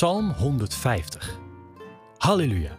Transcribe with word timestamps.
Psalm 0.00 0.30
150. 0.30 1.38
Halleluja. 2.16 2.78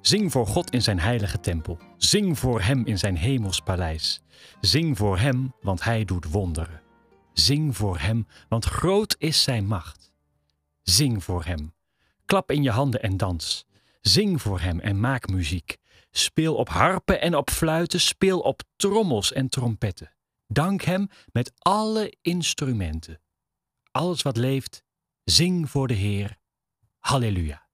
Zing 0.00 0.32
voor 0.32 0.46
God 0.46 0.70
in 0.70 0.82
zijn 0.82 0.98
heilige 0.98 1.40
tempel. 1.40 1.78
Zing 1.96 2.38
voor 2.38 2.60
Hem 2.60 2.86
in 2.86 2.98
zijn 2.98 3.16
hemels 3.16 3.60
paleis. 3.60 4.22
Zing 4.60 4.96
voor 4.96 5.18
Hem, 5.18 5.54
want 5.60 5.84
Hij 5.84 6.04
doet 6.04 6.30
wonderen. 6.30 6.82
Zing 7.32 7.76
voor 7.76 7.98
Hem, 7.98 8.26
want 8.48 8.64
groot 8.64 9.14
is 9.18 9.42
Zijn 9.42 9.66
macht. 9.66 10.12
Zing 10.82 11.24
voor 11.24 11.44
Hem. 11.44 11.74
Klap 12.24 12.50
in 12.50 12.62
je 12.62 12.70
handen 12.70 13.02
en 13.02 13.16
dans. 13.16 13.66
Zing 14.00 14.42
voor 14.42 14.60
Hem 14.60 14.80
en 14.80 15.00
maak 15.00 15.28
muziek. 15.28 15.76
Speel 16.10 16.54
op 16.54 16.68
harpen 16.68 17.20
en 17.20 17.36
op 17.36 17.50
fluiten, 17.50 18.00
speel 18.00 18.40
op 18.40 18.62
trommels 18.76 19.32
en 19.32 19.48
trompetten. 19.48 20.12
Dank 20.46 20.82
Hem 20.82 21.08
met 21.32 21.52
alle 21.58 22.16
instrumenten. 22.22 23.20
Alles 23.90 24.22
wat 24.22 24.36
leeft, 24.36 24.82
zing 25.24 25.70
voor 25.70 25.86
de 25.86 25.94
Heer. 25.94 26.39
Halleluja. 27.00 27.70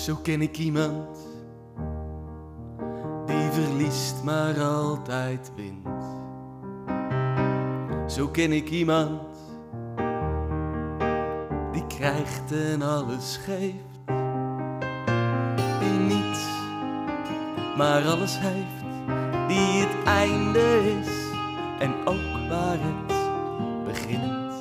Zo 0.00 0.16
ken 0.22 0.42
ik 0.42 0.58
iemand 0.58 1.18
die 3.26 3.50
verliest 3.50 4.24
maar 4.24 4.60
altijd 4.60 5.52
wint. 5.56 5.88
Zo 8.12 8.28
ken 8.28 8.52
ik 8.52 8.70
iemand 8.70 9.39
krijgt 12.00 12.52
en 12.52 12.82
alles 12.82 13.40
geeft. 13.44 14.06
Die 15.80 15.98
niets, 15.98 16.44
maar 17.76 18.04
alles 18.06 18.38
heeft. 18.38 18.84
Die 19.48 19.80
het 19.80 20.04
einde 20.04 20.98
is 21.00 21.08
en 21.78 21.94
ook 22.04 22.48
waar 22.48 22.76
het 22.80 23.14
begint. 23.84 24.52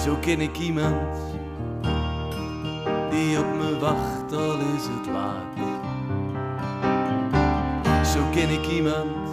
Zo 0.00 0.16
ken 0.20 0.40
ik 0.40 0.58
iemand 0.58 1.16
die 3.10 3.38
op 3.38 3.54
me 3.56 3.78
wacht, 3.80 4.32
al 4.32 4.58
is 4.58 4.84
het 4.86 5.06
laat. 5.12 5.56
Zo 8.06 8.20
ken 8.30 8.50
ik 8.50 8.66
iemand 8.66 9.27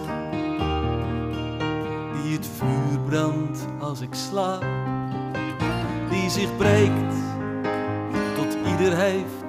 het 2.35 2.47
vuur 2.57 2.99
brandt 2.99 3.59
als 3.79 4.01
ik 4.01 4.13
slaap, 4.13 4.65
die 6.09 6.29
zich 6.29 6.57
breekt 6.57 7.15
tot 8.35 8.57
ieder 8.67 8.97
heeft, 8.97 9.45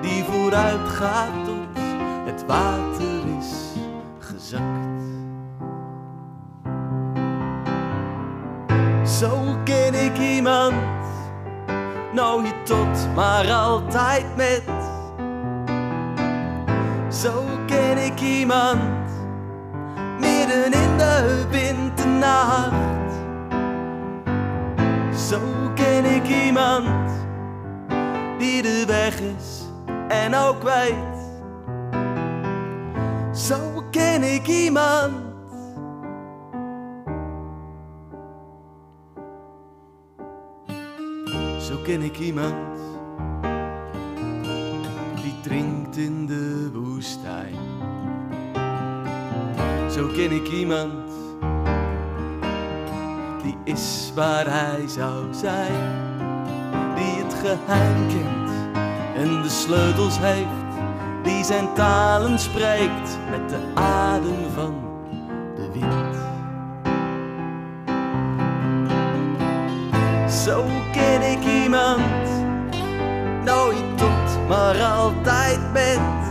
die 0.00 0.24
vooruit 0.24 0.88
gaat 0.88 1.44
tot 1.44 1.82
het 2.24 2.46
water 2.46 3.20
is 3.38 3.52
gezakt. 4.18 5.02
Zo 9.18 9.56
ken 9.64 9.94
ik 9.94 10.18
iemand 10.18 10.74
nooit 12.12 12.66
tot, 12.66 13.14
maar 13.14 13.52
altijd 13.52 14.36
met. 14.36 14.62
Zo 17.08 17.44
ken 17.66 18.04
ik 18.04 18.20
iemand, 18.20 19.01
in 20.50 20.96
de 20.96 21.44
winternacht. 21.50 23.12
Zo 25.28 25.38
ken 25.74 26.04
ik 26.04 26.28
iemand, 26.28 27.10
die 28.38 28.62
de 28.62 28.84
weg 28.86 29.20
is 29.20 29.62
en 30.08 30.34
ook 30.34 30.62
weet. 30.62 31.20
Zo 33.36 33.82
ken 33.90 34.34
ik 34.34 34.46
iemand. 34.46 35.12
Zo 41.58 41.76
ken 41.84 42.02
ik 42.02 42.18
iemand 42.18 42.78
die 45.22 45.40
drinkt 45.42 45.96
in 45.96 46.26
de 46.26 46.70
woestijn. 46.72 47.61
Zo 49.92 50.06
ken 50.06 50.30
ik 50.30 50.48
iemand 50.48 50.92
die 53.42 53.56
is 53.64 54.12
waar 54.14 54.46
hij 54.46 54.88
zou 54.88 55.34
zijn. 55.34 55.90
Die 56.94 57.24
het 57.24 57.34
geheim 57.34 58.08
kent 58.08 58.50
en 59.16 59.42
de 59.42 59.48
sleutels 59.48 60.18
heeft. 60.18 60.46
Die 61.22 61.44
zijn 61.44 61.74
talen 61.74 62.38
spreekt 62.38 63.18
met 63.30 63.48
de 63.48 63.58
adem 63.74 64.50
van 64.54 64.74
de 65.56 65.70
wind. 65.72 66.16
Zo 70.32 70.64
ken 70.92 71.30
ik 71.32 71.44
iemand, 71.62 72.28
nooit 73.44 73.98
tot, 73.98 74.48
maar 74.48 74.82
altijd 74.82 75.72
met. 75.72 76.21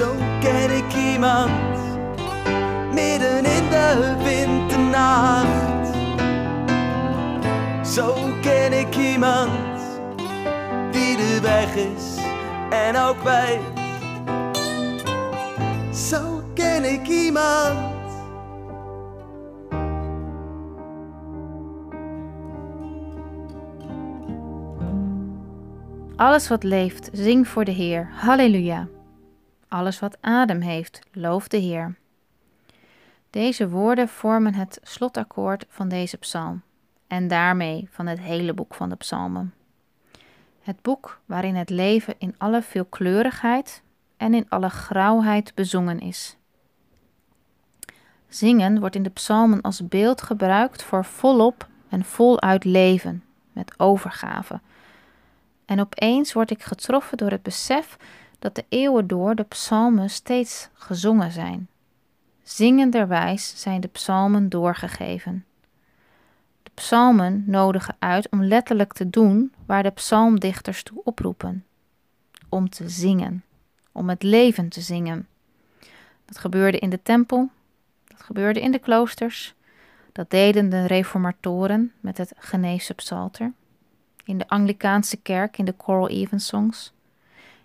Zo 0.00 0.14
ken 0.40 0.70
ik 0.76 0.94
iemand, 0.94 1.78
midden 2.92 3.44
in 3.44 3.68
de 3.70 4.16
winternacht. 4.22 5.96
Zo 7.86 8.14
ken 8.40 8.72
ik 8.72 8.96
iemand, 8.96 9.80
die 10.90 11.16
de 11.16 11.38
weg 11.42 11.74
is 11.74 12.16
en 12.70 12.96
ook 12.96 13.22
weet. 13.22 13.60
Zo 15.96 16.42
ken 16.54 16.92
ik 16.92 17.08
iemand. 17.08 17.88
Alles 26.16 26.48
wat 26.48 26.62
leeft, 26.62 27.08
zing 27.12 27.48
voor 27.48 27.64
de 27.64 27.72
Heer. 27.72 28.08
Halleluja. 28.12 28.88
Alles 29.70 29.98
wat 29.98 30.16
adem 30.20 30.60
heeft, 30.60 31.00
loof 31.12 31.48
de 31.48 31.56
Heer. 31.56 31.96
Deze 33.30 33.68
woorden 33.68 34.08
vormen 34.08 34.54
het 34.54 34.80
slotakkoord 34.82 35.66
van 35.68 35.88
deze 35.88 36.16
psalm 36.16 36.62
en 37.06 37.28
daarmee 37.28 37.88
van 37.90 38.06
het 38.06 38.20
hele 38.20 38.54
boek 38.54 38.74
van 38.74 38.88
de 38.88 38.96
psalmen. 38.96 39.54
Het 40.60 40.82
boek 40.82 41.20
waarin 41.26 41.54
het 41.54 41.70
leven 41.70 42.14
in 42.18 42.34
alle 42.38 42.62
veelkleurigheid 42.62 43.82
en 44.16 44.34
in 44.34 44.46
alle 44.48 44.68
grauwheid 44.68 45.54
bezongen 45.54 46.00
is. 46.00 46.36
Zingen 48.28 48.80
wordt 48.80 48.96
in 48.96 49.02
de 49.02 49.10
psalmen 49.10 49.60
als 49.60 49.88
beeld 49.88 50.22
gebruikt 50.22 50.82
voor 50.82 51.04
volop 51.04 51.68
en 51.88 52.04
voluit 52.04 52.64
leven, 52.64 53.24
met 53.52 53.74
overgave. 53.76 54.60
En 55.64 55.80
opeens 55.80 56.32
word 56.32 56.50
ik 56.50 56.62
getroffen 56.62 57.18
door 57.18 57.30
het 57.30 57.42
besef 57.42 57.96
dat 58.40 58.54
de 58.54 58.64
eeuwen 58.68 59.06
door 59.06 59.34
de 59.34 59.42
psalmen 59.42 60.10
steeds 60.10 60.68
gezongen 60.72 61.32
zijn. 61.32 61.68
Zingenderwijs 62.42 63.60
zijn 63.60 63.80
de 63.80 63.88
psalmen 63.88 64.48
doorgegeven. 64.48 65.44
De 66.62 66.70
psalmen 66.74 67.44
nodigen 67.46 67.96
uit 67.98 68.28
om 68.30 68.44
letterlijk 68.44 68.92
te 68.92 69.10
doen 69.10 69.52
waar 69.66 69.82
de 69.82 69.90
psalmdichters 69.90 70.82
toe 70.82 71.00
oproepen: 71.04 71.64
om 72.48 72.68
te 72.68 72.88
zingen, 72.88 73.44
om 73.92 74.08
het 74.08 74.22
leven 74.22 74.68
te 74.68 74.80
zingen. 74.80 75.28
Dat 76.24 76.38
gebeurde 76.38 76.78
in 76.78 76.90
de 76.90 77.02
tempel, 77.02 77.50
dat 78.04 78.22
gebeurde 78.22 78.60
in 78.60 78.72
de 78.72 78.78
kloosters, 78.78 79.54
dat 80.12 80.30
deden 80.30 80.68
de 80.68 80.86
reformatoren 80.86 81.92
met 82.00 82.18
het 82.18 82.32
Geneefse 82.36 82.94
psalter, 82.94 83.52
in 84.24 84.38
de 84.38 84.48
Anglikaanse 84.48 85.16
kerk 85.16 85.58
in 85.58 85.64
de 85.64 85.74
Choral 85.78 86.08
Evensongs, 86.08 86.92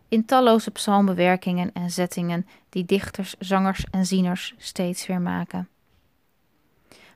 in 0.08 0.26
talloze 0.26 0.72
psalmbewerkingen 0.72 1.74
en 1.74 1.92
zettingen 1.92 2.48
die 2.70 2.86
dichters, 2.86 3.36
zangers 3.40 3.86
en 3.92 4.06
zieners 4.06 4.54
steeds 4.58 5.08
weer 5.08 5.22
maken. 5.22 5.70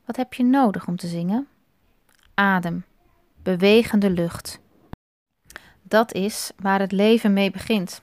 Wat 0.05 0.15
heb 0.15 0.33
je 0.33 0.43
nodig 0.43 0.87
om 0.87 0.95
te 0.95 1.07
zingen? 1.07 1.47
Adem, 2.33 2.85
bewegende 3.43 4.09
lucht. 4.09 4.59
Dat 5.81 6.13
is 6.13 6.51
waar 6.57 6.79
het 6.79 6.91
leven 6.91 7.33
mee 7.33 7.51
begint, 7.51 8.01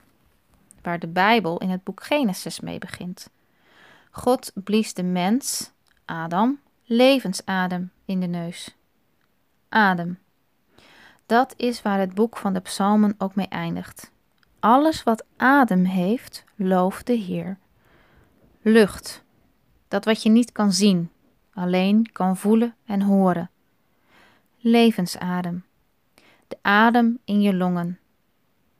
waar 0.81 0.99
de 0.99 1.07
Bijbel 1.07 1.57
in 1.57 1.69
het 1.69 1.83
boek 1.83 2.03
Genesis 2.03 2.59
mee 2.59 2.79
begint. 2.79 3.29
God 4.11 4.51
blies 4.53 4.93
de 4.93 5.03
mens, 5.03 5.71
Adam, 6.05 6.59
levensadem 6.83 7.91
in 8.05 8.19
de 8.19 8.27
neus. 8.27 8.75
Adem. 9.69 10.19
Dat 11.25 11.53
is 11.57 11.81
waar 11.81 11.99
het 11.99 12.13
boek 12.13 12.37
van 12.37 12.53
de 12.53 12.59
Psalmen 12.59 13.15
ook 13.17 13.35
mee 13.35 13.47
eindigt. 13.47 14.11
Alles 14.67 15.03
wat 15.03 15.23
adem 15.37 15.83
heeft, 15.83 16.43
looft 16.55 17.05
de 17.05 17.13
Heer. 17.13 17.57
Lucht. 18.61 19.23
Dat 19.87 20.05
wat 20.05 20.23
je 20.23 20.29
niet 20.29 20.51
kan 20.51 20.71
zien, 20.71 21.11
alleen 21.53 22.11
kan 22.11 22.37
voelen 22.37 22.75
en 22.85 23.01
horen. 23.01 23.49
Levensadem. 24.57 25.65
De 26.47 26.57
adem 26.61 27.19
in 27.25 27.41
je 27.41 27.53
longen. 27.53 27.99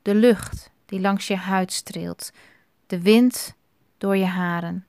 De 0.01 0.16
lucht 0.16 0.72
die 0.86 1.00
langs 1.00 1.28
je 1.28 1.36
huid 1.36 1.74
streelt. 1.74 2.31
De 2.88 3.01
wind 3.01 3.56
door 3.98 4.18
je 4.18 4.25
haren. 4.25 4.86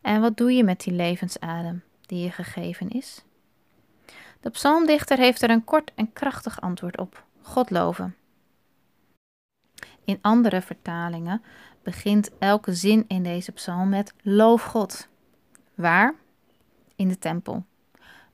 En 0.00 0.20
wat 0.20 0.36
doe 0.36 0.52
je 0.52 0.64
met 0.64 0.80
die 0.80 0.92
levensadem 0.92 1.82
die 2.00 2.22
je 2.22 2.30
gegeven 2.30 2.90
is? 2.90 3.24
De 4.40 4.50
psalmdichter 4.50 5.18
heeft 5.18 5.42
er 5.42 5.50
een 5.50 5.64
kort 5.64 5.92
en 5.94 6.12
krachtig 6.12 6.60
antwoord 6.60 6.98
op: 6.98 7.24
God 7.42 7.70
loven. 7.70 8.16
In 10.04 10.18
andere 10.20 10.62
vertalingen 10.62 11.42
begint 11.82 12.30
elke 12.38 12.74
zin 12.74 13.04
in 13.08 13.22
deze 13.22 13.52
psalm 13.52 13.88
met 13.88 14.14
Loof 14.22 14.62
God. 14.62 15.08
Waar? 15.74 16.14
In 16.96 17.08
de 17.08 17.18
tempel. 17.18 17.64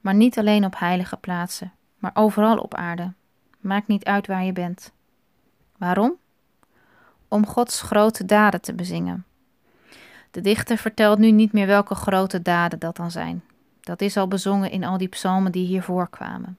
Maar 0.01 0.15
niet 0.15 0.39
alleen 0.39 0.65
op 0.65 0.79
heilige 0.79 1.17
plaatsen, 1.17 1.73
maar 1.99 2.11
overal 2.15 2.59
op 2.59 2.75
aarde. 2.75 3.13
Maakt 3.61 3.87
niet 3.87 4.05
uit 4.05 4.27
waar 4.27 4.45
je 4.45 4.53
bent. 4.53 4.93
Waarom? 5.79 6.17
Om 7.29 7.47
Gods 7.47 7.83
grote 7.83 8.25
daden 8.25 8.61
te 8.61 8.75
bezingen. 8.75 9.25
De 10.31 10.41
dichter 10.41 10.77
vertelt 10.77 11.19
nu 11.19 11.31
niet 11.31 11.53
meer 11.53 11.67
welke 11.67 11.95
grote 11.95 12.43
daden 12.43 12.79
dat 12.79 12.97
dan 12.97 13.11
zijn. 13.11 13.43
Dat 13.81 14.01
is 14.01 14.17
al 14.17 14.29
bezongen 14.29 14.71
in 14.71 14.85
al 14.85 14.99
die 14.99 15.09
psalmen 15.09 15.53
die 15.53 15.67
hiervoor 15.67 16.09
kwamen. 16.09 16.59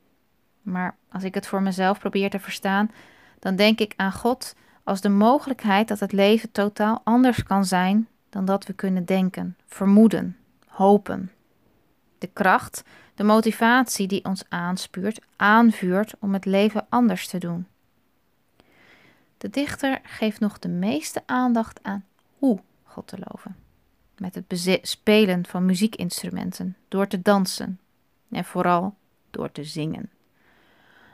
Maar 0.61 0.95
als 1.11 1.23
ik 1.23 1.33
het 1.33 1.47
voor 1.47 1.61
mezelf 1.61 1.99
probeer 1.99 2.29
te 2.29 2.39
verstaan, 2.39 2.91
dan 3.39 3.55
denk 3.55 3.79
ik 3.79 3.93
aan 3.95 4.11
God 4.11 4.55
als 4.83 5.01
de 5.01 5.09
mogelijkheid 5.09 5.87
dat 5.87 5.99
het 5.99 6.11
leven 6.11 6.51
totaal 6.51 7.01
anders 7.03 7.43
kan 7.43 7.65
zijn 7.65 8.07
dan 8.29 8.45
dat 8.45 8.65
we 8.65 8.73
kunnen 8.73 9.05
denken, 9.05 9.57
vermoeden, 9.67 10.37
hopen. 10.67 11.31
De 12.17 12.27
kracht, 12.33 12.83
de 13.15 13.23
motivatie 13.23 14.07
die 14.07 14.25
ons 14.25 14.43
aanspuurt, 14.49 15.19
aanvuurt 15.35 16.13
om 16.19 16.33
het 16.33 16.45
leven 16.45 16.85
anders 16.89 17.27
te 17.27 17.37
doen. 17.37 17.67
De 19.37 19.49
dichter 19.49 19.99
geeft 20.03 20.39
nog 20.39 20.59
de 20.59 20.69
meeste 20.69 21.23
aandacht 21.25 21.79
aan 21.83 22.05
hoe 22.37 22.59
God 22.83 23.07
te 23.07 23.17
loven. 23.27 23.55
Met 24.17 24.35
het 24.35 24.79
spelen 24.81 25.45
van 25.45 25.65
muziekinstrumenten, 25.65 26.77
door 26.87 27.07
te 27.07 27.21
dansen 27.21 27.79
en 28.29 28.45
vooral 28.45 28.95
door 29.29 29.51
te 29.51 29.63
zingen. 29.63 30.09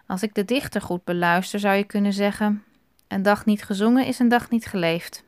Als 0.06 0.24
ik 0.24 0.36
de 0.36 0.46
dichter 0.46 0.82
goed 0.82 1.04
beluister, 1.04 1.60
zou 1.60 1.76
je 1.76 1.84
kunnen 1.84 2.14
zeggen: 2.14 2.64
een 3.08 3.22
dag 3.22 3.46
niet 3.46 3.64
gezongen 3.64 4.06
is 4.06 4.20
een 4.20 4.28
dag 4.28 4.50
niet 4.50 4.66
geleefd. 4.66 5.24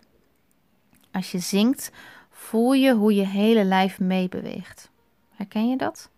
Als 1.11 1.31
je 1.31 1.39
zingt, 1.39 1.91
voel 2.29 2.73
je 2.73 2.93
hoe 2.93 3.15
je 3.15 3.25
hele 3.25 3.63
lijf 3.63 3.99
meebeweegt. 3.99 4.89
Herken 5.35 5.69
je 5.69 5.77
dat? 5.77 6.09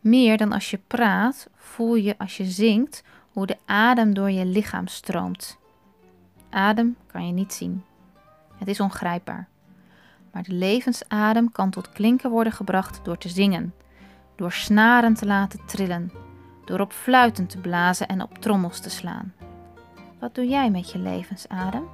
Meer 0.00 0.36
dan 0.36 0.52
als 0.52 0.70
je 0.70 0.78
praat, 0.86 1.48
voel 1.56 1.94
je 1.94 2.18
als 2.18 2.36
je 2.36 2.44
zingt 2.44 3.02
hoe 3.32 3.46
de 3.46 3.56
adem 3.64 4.14
door 4.14 4.30
je 4.30 4.44
lichaam 4.44 4.86
stroomt. 4.86 5.58
Adem 6.50 6.96
kan 7.06 7.26
je 7.26 7.32
niet 7.32 7.52
zien. 7.52 7.84
Het 8.58 8.68
is 8.68 8.80
ongrijpbaar. 8.80 9.48
Maar 10.32 10.42
de 10.42 10.52
levensadem 10.52 11.52
kan 11.52 11.70
tot 11.70 11.88
klinken 11.88 12.30
worden 12.30 12.52
gebracht 12.52 13.00
door 13.04 13.18
te 13.18 13.28
zingen, 13.28 13.74
door 14.36 14.52
snaren 14.52 15.14
te 15.14 15.26
laten 15.26 15.66
trillen, 15.66 16.12
door 16.64 16.80
op 16.80 16.92
fluiten 16.92 17.46
te 17.46 17.58
blazen 17.58 18.08
en 18.08 18.22
op 18.22 18.38
trommels 18.38 18.80
te 18.80 18.90
slaan. 18.90 19.32
Wat 20.22 20.34
doe 20.34 20.48
jij 20.48 20.70
met 20.70 20.90
je 20.90 20.98
levensadem? 20.98 21.88